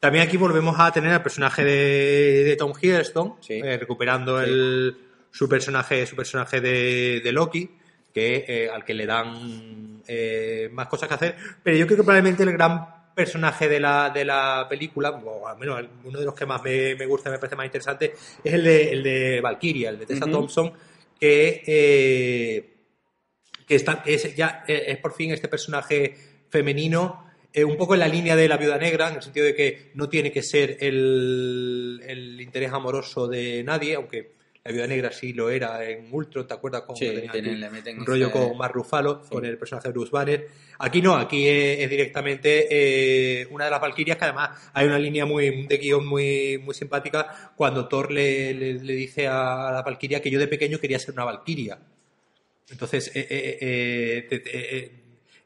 También 0.00 0.26
aquí 0.26 0.36
volvemos 0.36 0.76
a 0.78 0.92
tener 0.92 1.12
al 1.12 1.22
personaje 1.22 1.64
de, 1.64 2.44
de 2.44 2.56
Tom 2.56 2.72
Hiddleston, 2.80 3.36
Sí. 3.40 3.54
eh, 3.54 3.78
recuperando 3.78 4.38
Sí. 4.42 4.50
el, 4.50 4.96
su 5.30 5.48
personaje, 5.48 6.04
su 6.06 6.14
personaje 6.16 6.60
de, 6.60 7.20
de 7.22 7.32
Loki, 7.32 7.70
que 8.12 8.44
eh, 8.48 8.70
al 8.70 8.84
que 8.84 8.94
le 8.94 9.06
dan 9.06 10.02
eh, 10.06 10.68
más 10.72 10.88
cosas 10.88 11.08
que 11.08 11.14
hacer. 11.14 11.36
Pero 11.62 11.76
yo 11.76 11.86
creo 11.86 11.98
que 11.98 12.02
probablemente 12.04 12.42
el 12.42 12.52
gran 12.52 12.98
personaje 13.14 13.68
de 13.68 13.80
la, 13.80 14.10
de 14.10 14.24
la 14.24 14.66
película, 14.68 15.10
o 15.10 15.48
al 15.48 15.58
menos 15.58 15.84
uno 16.04 16.20
de 16.20 16.24
los 16.24 16.34
que 16.34 16.46
más 16.46 16.62
me, 16.62 16.94
me 16.94 17.04
gusta, 17.04 17.30
me 17.30 17.38
parece 17.38 17.56
más 17.56 17.66
interesante, 17.66 18.14
es 18.44 18.54
el 18.54 18.62
de, 18.62 18.92
el 18.92 19.02
de 19.02 19.40
Valkyria, 19.40 19.90
el 19.90 19.98
de 19.98 20.06
Tessa. 20.06 20.26
Thompson, 20.26 20.72
que, 21.18 21.62
eh, 21.66 22.76
que, 23.66 23.74
está, 23.74 24.04
que 24.04 24.14
es, 24.14 24.36
ya, 24.36 24.64
eh, 24.68 24.84
es 24.86 24.98
por 24.98 25.14
fin 25.14 25.32
este 25.32 25.48
personaje 25.48 26.14
femenino 26.48 27.28
eh, 27.52 27.64
un 27.64 27.76
poco 27.76 27.94
en 27.94 28.00
la 28.00 28.08
línea 28.08 28.36
de 28.36 28.46
la 28.46 28.56
viuda 28.56 28.78
negra, 28.78 29.08
en 29.08 29.16
el 29.16 29.22
sentido 29.22 29.46
de 29.46 29.54
que 29.56 29.90
no 29.94 30.08
tiene 30.08 30.30
que 30.30 30.42
ser 30.44 30.76
el, 30.80 32.00
el 32.06 32.40
interés 32.40 32.72
amoroso 32.72 33.26
de 33.26 33.64
nadie, 33.64 33.96
aunque 33.96 34.37
la 34.64 34.72
viuda 34.72 34.86
negra 34.86 35.10
sí 35.12 35.32
lo 35.32 35.48
era 35.50 35.82
en 35.88 36.08
Ultron, 36.12 36.46
¿te 36.46 36.54
acuerdas? 36.54 36.82
Con, 36.82 36.96
Sí, 36.96 37.06
tenía 37.06 37.30
tienen- 37.32 37.52
aquí 37.52 37.60
le 37.60 37.70
meten 37.70 37.98
un 38.00 38.06
rollo 38.06 38.26
ese- 38.26 38.32
con 38.32 38.58
Mark 38.58 38.74
Ruffalo, 38.74 39.22
con 39.22 39.44
el 39.44 39.56
personaje 39.56 39.88
de 39.88 39.92
Bruce 39.92 40.10
Banner. 40.12 40.46
Aquí 40.80 41.00
no, 41.00 41.14
aquí 41.16 41.46
es, 41.48 41.80
es 41.80 41.90
directamente 41.90 42.66
eh, 42.70 43.46
una 43.50 43.64
de 43.64 43.70
las 43.70 43.80
Valkyrias 43.80 44.18
que 44.18 44.24
además 44.24 44.50
hay 44.74 44.86
una 44.86 44.98
línea 44.98 45.24
muy 45.26 45.66
de 45.66 45.76
guion 45.78 46.06
muy, 46.06 46.58
muy 46.58 46.74
simpática 46.74 47.52
cuando 47.56 47.88
Thor 47.88 48.10
le, 48.12 48.52
le- 48.54 48.74
le 48.74 48.92
dice 48.94 49.26
a 49.26 49.70
la 49.72 49.82
Valkyria 49.84 50.20
que 50.20 50.30
yo 50.30 50.38
de 50.38 50.48
pequeño 50.48 50.78
quería 50.78 50.98
ser 50.98 51.14
una 51.14 51.24
Valkyria. 51.24 51.78
Entonces, 52.70 53.10
eh, 53.14 53.26
eh, 53.30 54.26
te- 54.28 54.38
te- 54.40 54.76
eh, 54.78 54.92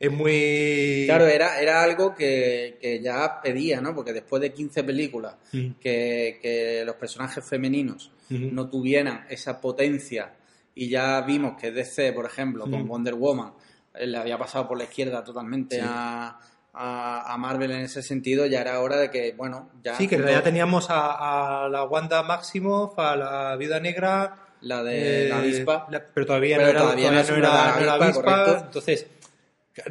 es 0.01 0.11
muy... 0.11 1.05
Claro, 1.07 1.29
era, 1.29 1.61
era 1.61 1.83
algo 1.85 2.13
que, 2.15 2.77
que 2.81 3.01
ya 3.01 3.41
pedía, 3.41 3.81
¿no? 3.81 3.95
Porque 3.95 4.13
después 4.13 4.43
de 4.43 4.53
15 4.53 4.83
películas 4.83 5.37
Mm. 5.53 5.73
que, 5.81 6.39
que 6.43 6.83
los 6.85 6.97
personajes 6.97 7.45
femeninos 7.45 8.11
No 8.33 8.69
tuvieran 8.69 9.27
esa 9.29 9.61
potencia 9.61 10.33
y 10.75 10.89
ya 10.89 11.21
vimos 11.23 11.57
que 11.61 11.71
DC, 11.71 12.13
por 12.13 12.25
ejemplo, 12.27 12.65
con. 12.71 12.87
Wonder 12.89 13.15
Woman, 13.15 13.53
eh, 13.95 14.07
le 14.07 14.19
había 14.19 14.39
pasado 14.39 14.67
por 14.69 14.79
la 14.79 14.85
izquierda 14.85 15.23
totalmente 15.23 15.77
Sí. 15.77 15.83
a, 15.85 16.39
a, 16.75 17.33
a 17.35 17.37
Marvel 17.37 17.71
en 17.73 17.81
ese 17.83 18.03
sentido, 18.03 18.47
ya 18.47 18.61
era 18.63 18.81
hora 18.81 18.97
de 18.97 19.11
que, 19.11 19.33
bueno, 19.37 19.69
ya... 19.83 19.95
Sí, 19.97 20.09
que 20.09 20.15
en 20.15 20.23
realidad 20.23 20.43
teníamos 20.45 20.89
a, 20.89 21.65
a 21.65 21.69
la 21.69 21.85
Wanda 21.85 22.23
Maximoff, 22.23 22.99
a 22.99 23.17
la 23.17 23.57
Viuda 23.57 23.79
Negra... 23.81 24.37
La 24.63 24.81
de 24.85 25.29
la 25.29 25.37
eh, 25.37 25.39
avispa. 25.41 25.87
la- 25.91 26.03
pero 26.15 26.25
todavía 26.25 26.57
Pero 26.57 26.67
no 26.69 26.71
era, 26.71 26.81
todavía 26.83 27.09
todavía 27.11 27.23
no 27.33 27.37
era 27.37 27.49
era, 27.49 27.87
la 27.87 27.93
avispa, 28.07 28.43
avispa. 28.45 28.65
Entonces, 28.67 29.07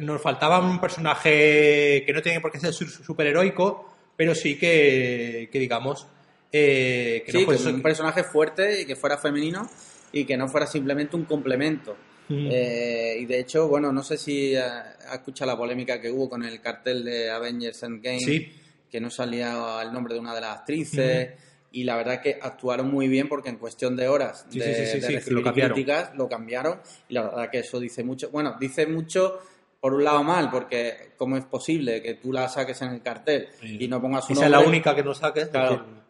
nos 0.00 0.22
faltaba 0.22 0.60
un 0.60 0.80
personaje 0.80 2.02
que 2.06 2.12
no 2.14 2.22
tiene 2.22 2.40
por 2.40 2.50
qué 2.50 2.58
ser 2.58 2.72
su- 2.72 2.86
superheroico, 2.88 3.92
pero 4.16 4.34
sí 4.34 4.58
que, 4.58 5.48
que 5.52 5.58
digamos, 5.58 6.06
eh, 6.52 7.22
que 7.24 7.32
Sí, 7.32 7.46
no 7.46 7.56
que 7.56 7.68
un 7.70 7.82
personaje 7.82 8.22
fuerte 8.24 8.82
y 8.82 8.84
que 8.84 8.94
fuera 8.96 9.16
femenino 9.18 9.68
y 10.12 10.24
que 10.24 10.36
no 10.36 10.48
fuera 10.48 10.66
simplemente 10.66 11.16
un 11.16 11.24
complemento. 11.24 11.96
Mm. 12.28 12.48
Eh, 12.52 13.16
y 13.20 13.26
de 13.26 13.40
hecho, 13.40 13.68
bueno, 13.68 13.90
no 13.92 14.02
sé 14.02 14.16
si 14.18 14.54
ha, 14.56 14.96
ha 15.08 15.14
escuchado 15.14 15.50
la 15.50 15.56
polémica 15.56 16.00
que 16.00 16.10
hubo 16.10 16.28
con 16.28 16.44
el 16.44 16.60
cartel 16.60 17.04
de 17.04 17.30
Avengers 17.30 17.82
Endgame, 17.82 18.20
Sí. 18.20 18.52
que 18.90 19.00
no 19.00 19.10
salía 19.10 19.80
el 19.82 19.92
nombre 19.92 20.14
de 20.14 20.20
una 20.20 20.34
de 20.34 20.40
las 20.40 20.58
actrices. 20.58 21.30
Y 21.74 21.84
la 21.84 21.96
verdad 21.96 22.20
que 22.20 22.38
actuaron 22.40 22.90
muy 22.90 23.08
bien 23.08 23.30
porque 23.30 23.48
en 23.48 23.56
cuestión 23.56 23.96
de 23.96 24.06
horas 24.06 24.44
Sí, 24.50 24.58
de, 24.58 24.64
sí, 24.66 24.74
sí, 24.74 24.86
sí, 24.92 25.00
de 25.00 25.06
sí, 25.06 25.14
recibir 25.14 25.38
lo 25.38 25.42
cambiaron. 25.42 25.72
críticas 25.74 26.10
lo 26.14 26.28
cambiaron. 26.28 26.80
Y 27.08 27.14
la 27.14 27.22
verdad 27.22 27.50
que 27.50 27.60
eso 27.60 27.80
dice 27.80 28.04
mucho. 28.04 28.28
Bueno, 28.30 28.56
dice 28.60 28.86
mucho 28.86 29.38
por 29.80 29.94
un 29.94 30.04
lado 30.04 30.22
mal, 30.22 30.50
porque 30.50 31.12
cómo 31.16 31.38
es 31.38 31.44
posible 31.46 32.02
que 32.02 32.14
tú 32.14 32.30
la 32.30 32.46
saques 32.50 32.80
en 32.82 32.90
el 32.90 33.00
cartel 33.02 33.48
y 33.62 33.88
no 33.88 34.02
pongas 34.02 34.28
Y 34.28 34.34
un 34.34 34.38
sea 34.40 34.48
la 34.50 34.58
nombre? 34.58 34.68
única 34.76 34.94
que 34.94 35.02
no 35.02 35.14
saques. 35.14 35.48
Claro. 35.48 36.02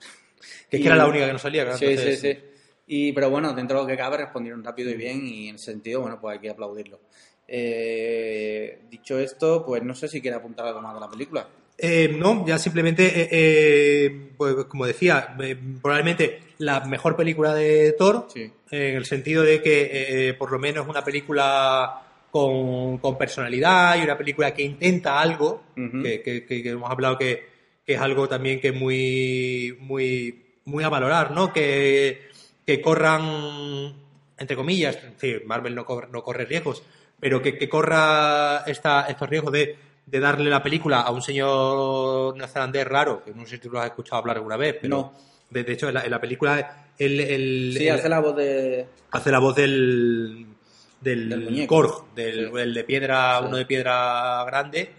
Que 0.71 0.77
es 0.77 0.83
que 0.83 0.87
era 0.89 0.97
la 0.97 1.07
única 1.07 1.27
que 1.27 1.33
no 1.33 1.39
salía. 1.39 1.63
claro, 1.65 1.79
Sí, 1.79 1.87
entonces- 1.87 2.21
sí, 2.21 2.33
sí. 2.35 2.39
Y, 2.87 3.13
pero 3.13 3.31
bueno, 3.31 3.53
dentro 3.55 3.79
de 3.79 3.83
lo 3.85 3.89
que 3.89 3.97
cabe 3.97 4.19
respondieron 4.19 4.63
rápido 4.63 4.91
y 4.91 4.95
bien 4.95 5.25
y 5.27 5.49
en 5.49 5.55
ese 5.55 5.67
sentido, 5.73 6.01
bueno, 6.01 6.21
pues 6.21 6.35
hay 6.35 6.41
que 6.41 6.51
aplaudirlo. 6.51 7.01
Eh, 7.49 8.81
dicho 8.91 9.19
esto, 9.19 9.65
pues 9.65 9.83
no 9.83 9.95
sé 9.95 10.09
si 10.09 10.21
quiere 10.21 10.37
apuntar 10.37 10.67
algo 10.67 10.81
más 10.81 10.95
de 10.95 11.01
la 11.01 11.09
película. 11.09 11.47
Eh, 11.79 12.15
no, 12.17 12.47
ya 12.47 12.59
simplemente, 12.59 13.07
eh, 13.07 13.29
eh, 13.31 14.31
pues, 14.37 14.55
como 14.67 14.87
decía, 14.87 15.35
eh, 15.43 15.57
probablemente 15.81 16.41
la 16.59 16.81
mejor 16.85 17.17
película 17.17 17.55
de 17.55 17.93
Thor, 17.99 18.27
Sí. 18.33 18.51
en 18.71 18.97
el 18.97 19.05
sentido 19.07 19.43
de 19.43 19.63
que 19.63 20.35
por 20.39 20.51
lo 20.53 20.59
menos 20.59 20.85
es 20.85 20.91
una 20.91 21.03
película 21.05 22.03
con, 22.31 22.99
con 22.99 23.19
personalidad 23.19 23.97
y 23.99 24.03
una 24.05 24.17
película 24.17 24.53
que 24.55 24.63
intenta 24.63 25.21
algo, 25.21 25.65
que 25.75 26.45
hemos 26.65 26.91
hablado 26.91 27.19
que, 27.19 27.52
que 27.87 27.95
es 27.95 28.01
algo 28.01 28.29
también 28.29 28.61
que 28.61 28.69
es 28.69 28.75
muy, 28.75 29.77
muy, 29.81 30.45
muy 30.65 30.85
a 30.85 30.89
valorar, 30.89 31.31
¿no? 31.33 31.53
Que, 31.53 32.29
que 32.67 32.81
corran, 32.81 33.95
entre 34.39 34.57
comillas, 34.57 34.99
decir, 35.03 35.43
Marvel 35.47 35.75
no 35.75 35.85
corre, 35.85 36.09
no 36.13 36.23
corre 36.23 36.45
riesgos, 36.45 36.83
pero 37.19 37.41
que, 37.43 37.57
que 37.59 37.69
corra 37.69 38.65
esta, 38.67 39.07
estos 39.09 39.29
riesgos 39.29 39.53
de, 39.53 39.77
de 40.07 40.21
darle 40.21 40.49
la 40.51 40.63
película 40.63 41.01
a 41.01 41.11
un 41.11 41.23
señor 41.23 42.37
neozelandés 42.37 42.87
raro, 42.87 43.25
que 43.25 43.33
no 43.33 43.45
sé 43.45 43.57
si 43.57 43.59
tú 43.59 43.71
lo 43.71 43.81
has 43.81 43.87
escuchado 43.87 44.19
hablar 44.21 44.37
alguna 44.37 44.57
vez, 44.57 44.77
pero 44.81 44.97
No. 44.97 45.13
de, 45.51 45.65
de 45.65 45.73
hecho 45.73 45.89
en 45.89 45.95
la, 45.95 46.05
en 46.05 46.11
la 46.11 46.21
película 46.21 46.87
él- 46.99 47.75
Sí, 47.77 47.89
hace 47.89 48.09
la 48.09 48.21
voz 48.21 48.37
de... 48.37 48.87
hace 49.11 49.31
la 49.31 49.39
voz 49.39 49.57
del 49.57 50.47
del, 51.01 51.29
Del 51.31 51.41
muñeco. 51.41 51.75
Korg, 51.75 52.15
del 52.15 52.49
Sí. 52.53 52.59
el 52.61 52.75
de 52.75 52.85
piedra, 52.85 53.39
Sí. 53.41 53.45
uno 53.49 53.57
de 53.57 53.67
piedra 53.67 54.45
grande, 54.45 54.93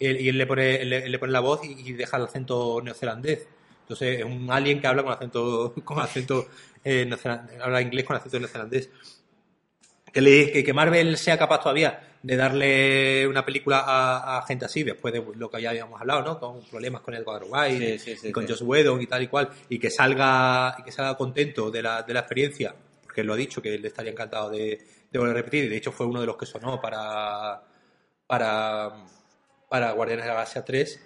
él- 0.00 0.20
y 0.20 0.28
él 0.28 0.38
le 0.38 0.46
pone, 0.46 0.84
le, 0.84 1.08
le 1.08 1.18
pone 1.18 1.32
la 1.32 1.40
voz 1.40 1.60
y, 1.64 1.72
y 1.90 1.92
deja 1.92 2.16
el 2.16 2.24
acento 2.24 2.80
neozelandés. 2.82 3.46
Entonces 3.82 4.18
es 4.20 4.24
un 4.24 4.50
alien 4.50 4.80
que 4.80 4.86
habla 4.86 5.02
con 5.02 5.12
acento, 5.12 5.74
con 5.84 6.00
acento 6.00 6.46
eh, 6.84 7.08
habla 7.62 7.80
inglés 7.82 8.04
con 8.04 8.16
acento 8.16 8.38
neozelandés. 8.38 8.90
Que, 10.12 10.20
le, 10.22 10.50
que, 10.50 10.64
que 10.64 10.72
Marvel 10.72 11.16
sea 11.18 11.36
capaz 11.38 11.60
todavía 11.60 12.00
de 12.22 12.36
darle 12.36 13.26
una 13.28 13.44
película 13.44 13.80
a, 13.86 14.38
a 14.38 14.46
gente 14.46 14.64
así, 14.64 14.82
después 14.82 15.12
de 15.12 15.22
lo 15.36 15.50
que 15.50 15.60
ya 15.60 15.70
habíamos 15.70 16.00
hablado, 16.00 16.22
¿no? 16.22 16.40
Con 16.40 16.62
problemas 16.64 17.02
con 17.02 17.14
Edward 17.14 17.44
White 17.48 17.98
Sí, 17.98 18.10
sí, 18.14 18.16
sí, 18.16 18.28
y 18.28 18.32
con 18.32 18.44
sí. 18.46 18.52
Joss 18.52 18.62
Whedon 18.62 19.00
y 19.02 19.06
tal 19.06 19.22
y 19.22 19.28
cual, 19.28 19.50
y 19.68 19.78
que 19.78 19.90
salga, 19.90 20.74
y 20.78 20.82
que 20.82 20.90
salga 20.90 21.16
contento 21.16 21.70
de 21.70 21.82
la, 21.82 22.02
de 22.02 22.14
la 22.14 22.20
experiencia, 22.20 22.74
porque 23.02 23.22
lo 23.22 23.34
ha 23.34 23.36
dicho, 23.36 23.60
que 23.62 23.74
él 23.74 23.84
estaría 23.84 24.10
encantado 24.10 24.50
de, 24.50 24.80
de 25.12 25.18
volver 25.18 25.34
a 25.36 25.38
repetir, 25.38 25.64
y 25.64 25.68
de 25.68 25.76
hecho 25.76 25.92
fue 25.92 26.06
uno 26.06 26.20
de 26.20 26.26
los 26.26 26.36
que 26.36 26.46
sonó 26.46 26.80
para, 26.80 27.62
para, 28.26 29.04
para 29.68 29.92
Guardianes 29.92 30.24
de 30.24 30.28
la 30.28 30.34
Galaxia 30.34 30.64
3, 30.64 31.00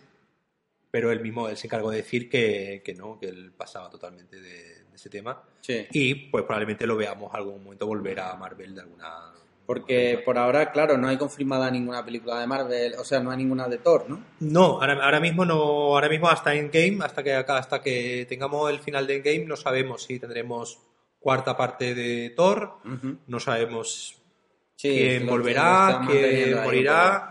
pero 0.90 1.10
él 1.12 1.20
mismo 1.20 1.48
él 1.48 1.56
se 1.56 1.66
encargó 1.66 1.90
de 1.90 1.98
decir 1.98 2.28
que, 2.28 2.82
que 2.84 2.94
no, 2.94 3.18
que 3.18 3.26
él 3.28 3.52
pasaba 3.56 3.88
totalmente 3.90 4.40
de, 4.40 4.84
de 4.84 4.94
ese 4.96 5.08
tema. 5.08 5.42
Sí. 5.60 5.86
Y 5.92 6.14
pues 6.30 6.44
probablemente 6.44 6.86
lo 6.86 6.96
veamos 6.96 7.32
algún 7.34 7.62
momento 7.62 7.86
volver 7.86 8.20
a 8.20 8.34
Marvel 8.36 8.74
de 8.74 8.80
alguna. 8.80 9.32
Porque 9.66 10.20
por 10.24 10.36
ahora, 10.36 10.72
claro, 10.72 10.98
no 10.98 11.06
hay 11.06 11.16
confirmada 11.16 11.70
ninguna 11.70 12.04
película 12.04 12.40
de 12.40 12.46
Marvel, 12.48 12.94
o 12.98 13.04
sea, 13.04 13.20
no 13.20 13.30
hay 13.30 13.36
ninguna 13.36 13.68
de 13.68 13.78
Thor, 13.78 14.06
¿no? 14.08 14.20
No, 14.40 14.80
ahora, 14.82 14.94
ahora 15.04 15.20
mismo 15.20 15.44
no, 15.44 15.54
ahora 15.94 16.08
mismo 16.08 16.28
hasta 16.28 16.54
Endgame, 16.56 16.98
hasta 17.04 17.22
que 17.22 17.34
acá, 17.34 17.58
hasta 17.58 17.80
que 17.80 18.26
tengamos 18.28 18.68
el 18.68 18.80
final 18.80 19.06
de 19.06 19.16
Endgame, 19.16 19.44
no 19.44 19.56
sabemos 19.56 20.02
si 20.02 20.18
tendremos 20.18 20.80
cuarta 21.20 21.56
parte 21.56 21.94
de 21.94 22.30
Thor, 22.30 22.78
Ujú. 22.84 23.18
no 23.28 23.38
sabemos 23.38 24.16
Sí, 24.74 24.88
quién 24.88 25.26
volverá, 25.28 26.00
quién 26.04 26.62
morirá. 26.64 27.29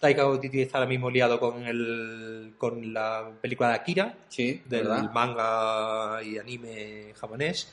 Taika 0.00 0.28
Waititi 0.28 0.62
está 0.62 0.78
ahora 0.78 0.88
mismo 0.88 1.10
liado 1.10 1.40
con 1.40 1.64
el 1.66 2.54
con 2.56 2.92
la 2.92 3.30
película 3.40 3.70
de 3.70 3.74
Akira. 3.74 4.14
Sí, 4.28 4.62
del 4.66 4.84
¿verdad? 4.86 5.10
manga 5.12 6.22
y 6.22 6.38
anime 6.38 7.12
japonés. 7.16 7.72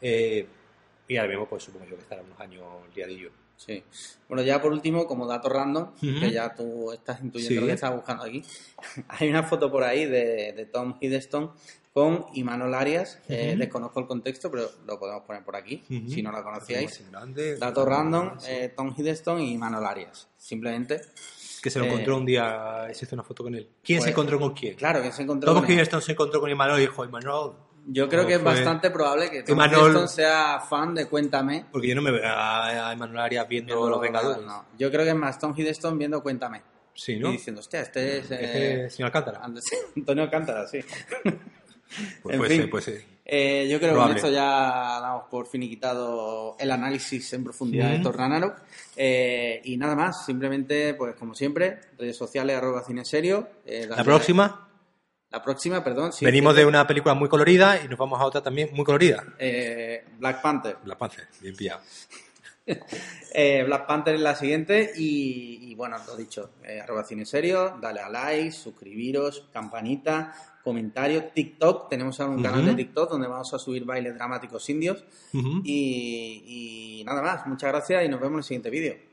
eh, 0.00 0.46
y 1.08 1.16
ahora 1.16 1.28
mismo, 1.30 1.48
pues 1.48 1.64
supongo 1.64 1.86
yo 1.86 1.96
que 1.96 2.02
estará 2.02 2.22
unos 2.22 2.38
años 2.38 2.64
liadillo. 2.94 3.30
Sí. 3.56 3.82
Bueno, 4.28 4.42
ya 4.44 4.62
por 4.62 4.70
último, 4.72 5.06
como 5.08 5.26
dato 5.26 5.48
random, 5.48 5.92
que 6.00 6.30
ya 6.30 6.54
tú 6.54 6.92
estás 6.92 7.20
intuyendo 7.20 7.54
Sí. 7.56 7.60
lo 7.60 7.66
que 7.66 7.72
estás 7.72 7.92
buscando 7.94 8.22
aquí, 8.24 8.42
hay 9.08 9.28
una 9.28 9.42
foto 9.42 9.70
por 9.72 9.82
ahí 9.82 10.06
de, 10.06 10.52
de 10.52 10.66
Tom 10.66 10.96
Hiddleston 11.00 11.50
con 11.92 12.26
Imanol 12.34 12.72
Arias. 12.74 13.18
Eh, 13.28 13.56
desconozco 13.58 13.98
el 13.98 14.06
contexto, 14.06 14.50
pero 14.52 14.70
lo 14.86 14.98
podemos 15.00 15.24
poner 15.24 15.42
por 15.44 15.56
aquí, 15.56 15.82
si 16.08 16.22
no 16.22 16.30
la 16.30 16.44
conocíais. 16.44 17.02
Grande. 17.10 17.56
Dato 17.58 17.84
random, 17.84 18.38
eh, 18.46 18.72
Tom 18.76 18.94
Hiddleston 18.96 19.40
y 19.40 19.52
Imanol 19.54 19.84
Arias. 19.84 20.28
Simplemente, 20.38 21.00
Que 21.62 21.70
se 21.70 21.78
lo 21.78 21.84
eh, 21.84 21.88
encontró 21.88 22.16
un 22.16 22.24
día, 22.26 22.86
se 22.92 23.04
hizo 23.04 23.14
una 23.14 23.22
foto 23.22 23.42
con 23.44 23.54
él. 23.54 23.68
¿Quién 23.82 23.98
pues, 23.98 24.04
se 24.04 24.10
encontró 24.10 24.38
con 24.38 24.52
quién? 24.54 24.74
claro, 24.76 25.02
que 25.02 25.12
se 25.12 25.22
encontró 25.22 25.52
Tom 25.52 25.62
con. 25.62 25.70
Hiddleston 25.70 26.00
se 26.02 26.12
encontró 26.12 26.40
con 26.40 26.50
Imanol 26.50 26.78
y 26.78 26.82
dijo, 26.82 27.04
Imanol, 27.04 27.54
Yo 27.86 28.08
creo 28.08 28.26
que 28.26 28.34
es 28.34 28.40
fue- 28.40 28.52
bastante 28.54 28.90
probable 28.90 29.30
que 29.30 29.42
Tom 29.42 29.58
Imanol- 29.58 30.06
sea 30.06 30.60
fan 30.60 30.94
de 30.94 31.06
Cuéntame. 31.06 31.66
porque 31.70 31.88
yo 31.88 31.94
no 31.94 32.02
me 32.02 32.10
veo 32.12 32.26
a, 32.26 32.88
a 32.88 32.92
Imanol 32.94 33.18
Arias 33.18 33.46
viendo 33.48 33.74
Viendo- 33.74 33.90
Los 33.90 34.00
Vengadores. 34.00 34.44
no. 34.44 34.64
Yo 34.78 34.90
creo 34.90 35.04
que 35.04 35.10
es 35.10 35.16
más 35.16 35.38
Tom 35.38 35.54
Hiddleston 35.56 35.98
viendo 35.98 36.22
Cuéntame. 36.22 36.62
Sí, 36.94 37.18
¿no? 37.18 37.28
Y 37.28 37.32
diciendo, 37.32 37.60
hostia, 37.60 37.80
este 37.82 38.18
es... 38.18 38.30
eh, 38.30 38.38
Este 38.42 38.84
es 38.86 38.94
señor 38.94 39.06
Alcántara. 39.06 39.40
Antonio 39.96 40.24
Alcántara, 40.24 40.66
sí. 40.66 40.80
Pues 42.22 42.36
en 42.36 42.44
fin. 42.44 42.70
puede 42.70 42.84
ser. 42.84 43.04
Eh, 43.32 43.68
yo 43.70 43.78
creo 43.78 43.94
que 43.94 44.00
con 44.00 44.16
esto 44.16 44.28
ya 44.30 44.98
damos 45.00 45.24
por 45.30 45.46
finiquitado 45.48 46.56
el 46.58 46.70
análisis 46.72 47.32
en 47.32 47.44
profundidad 47.44 47.90
de. 47.90 48.00
Thor 48.00 48.16
Ragnarok. 48.16 48.56
Eh, 48.96 49.60
y 49.64 49.76
nada 49.76 49.94
más, 49.94 50.24
simplemente, 50.26 50.94
pues 50.94 51.14
como 51.14 51.34
siempre, 51.34 51.78
redes 51.96 52.16
sociales, 52.16 52.56
arroba 52.56 52.82
cine 52.84 53.04
serio. 53.04 53.48
eh, 53.64 53.86
La 53.88 54.02
próxima, 54.02 54.68
La 55.30 55.42
próxima, 55.44 55.84
perdón. 55.84 56.12
sí, 56.12 56.24
venimos 56.24 56.54
sí, 56.54 56.60
de 56.60 56.66
una 56.66 56.84
película 56.88 57.14
muy 57.14 57.28
colorida 57.28 57.80
y 57.84 57.86
nos 57.88 57.98
vamos 57.98 58.20
a 58.20 58.24
otra 58.24 58.42
también 58.42 58.70
muy 58.72 58.84
colorida. 58.84 59.22
eh, 59.38 60.04
Black 60.18 60.42
Panther. 60.42 60.78
Black 60.82 60.98
Panther, 60.98 61.28
bien 61.40 61.54
pillado. 61.54 61.80
Eh, 63.32 63.62
Black 63.64 63.86
Panther 63.86 64.14
es 64.16 64.20
la 64.20 64.34
siguiente 64.36 64.92
y, 64.96 65.70
y 65.70 65.74
bueno, 65.74 65.96
lo 66.06 66.16
dicho, 66.16 66.50
eh, 66.64 66.80
arroba 66.80 67.04
cine 67.04 67.24
serio, 67.24 67.76
dale 67.80 68.00
a 68.00 68.08
like, 68.08 68.52
suscribiros, 68.52 69.48
campanita, 69.52 70.32
comentarios, 70.62 71.32
TikTok, 71.34 71.88
tenemos 71.88 72.20
ahora 72.20 72.34
un 72.34 72.42
canal 72.42 72.66
de 72.66 72.74
TikTok 72.74 73.10
donde 73.10 73.28
vamos 73.28 73.52
a 73.54 73.58
subir 73.58 73.84
bailes 73.84 74.14
dramáticos 74.14 74.68
indios. 74.70 75.04
Y, 75.32 77.00
y 77.00 77.04
nada 77.04 77.22
más, 77.22 77.46
muchas 77.46 77.70
gracias 77.70 78.04
y 78.04 78.08
nos 78.08 78.20
vemos 78.20 78.34
en 78.34 78.38
el 78.38 78.44
siguiente 78.44 78.70
vídeo. 78.70 79.09